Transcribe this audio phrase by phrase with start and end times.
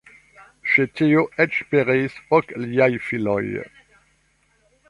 [0.69, 3.41] Ĉe tio eĉ pereis ok liaj filoj.